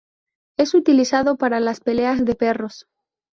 [0.57, 2.87] Es utilizado para las peleas de perros.